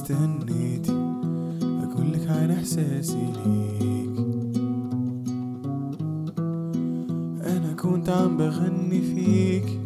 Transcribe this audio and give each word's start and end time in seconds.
استنيتي 0.00 0.92
اقولك 1.62 2.28
عن 2.28 2.50
إحساسي 2.50 3.26
ليك. 3.36 4.16
أنا 7.46 7.72
كنت 7.72 8.08
عم 8.08 8.36
بغني 8.36 9.00
فيك 9.00 9.80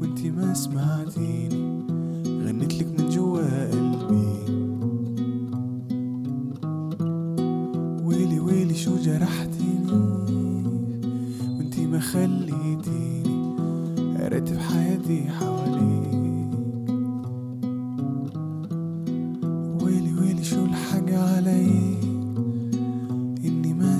وانتي 0.00 0.30
ما 0.30 0.54
سمعتيني. 0.54 1.84
غنيتلك 2.26 3.00
من 3.00 3.08
جوا 3.08 3.70
قلبي. 3.70 4.26
ويلي 8.04 8.40
ويلي 8.40 8.74
شو 8.74 8.96
جرحتيني؟ 8.96 9.92
وانتي 11.58 11.86
ما 11.86 12.00
خليتيني. 12.00 13.56
ارتب 14.18 14.58
حياتي 14.58 15.28
حواليك. 15.28 15.83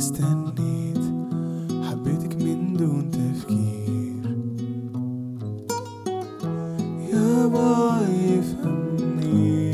استنيت 0.04 1.04
حبيتك 1.82 2.32
من 2.42 2.72
دون 2.76 3.10
تفكير. 3.10 4.24
يا 7.12 7.47
باي 7.47 8.42
فهمني 8.42 9.72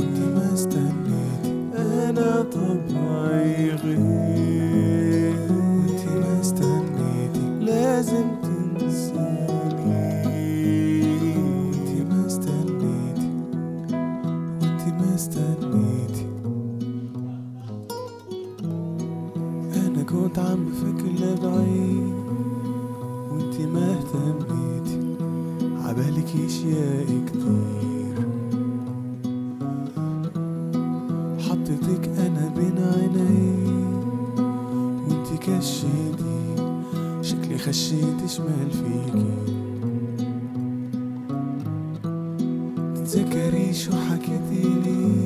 انتي 0.00 0.26
ما 0.34 0.54
استنيت. 0.54 1.44
أنا 1.76 2.42
طبعي 2.42 3.70
غير. 3.70 5.36
وانتي 5.50 6.12
ما 6.20 6.40
استنيتي 6.40 7.46
لازم 7.60 8.26
تنساني. 8.42 9.84
وانتي 11.36 12.04
ما 12.04 12.26
استنيتي 12.26 13.30
وانتي 14.62 14.90
ما 14.92 15.14
استنيتي 15.14 16.33
كنت 20.24 20.38
عم 20.38 20.64
بفكر 20.64 21.08
لبعيد 21.08 22.14
وانتي 23.30 23.66
ما 23.66 23.92
اهتميتي. 23.92 25.16
عبالك 25.84 26.28
اشياء 26.46 27.06
كتير. 27.26 28.16
حطيتك 31.38 32.08
أنا 32.08 32.52
بين 32.56 32.78
عيني 32.78 33.66
وانتي 35.08 35.36
كشيتي. 35.36 36.40
شكلي 37.22 37.58
خشيت 37.58 38.26
شمال 38.26 38.70
فيكي. 38.70 39.34
تتذكري 42.94 43.72
شو 43.72 43.92
حكيتيلي 43.92 45.23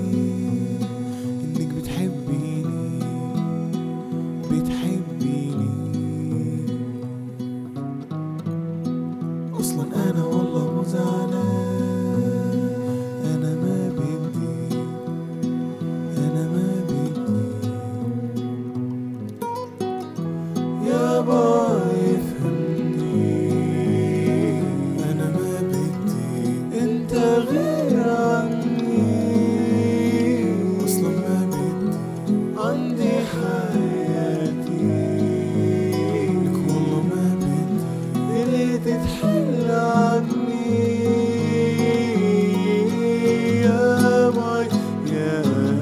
yeah. 45.29 45.78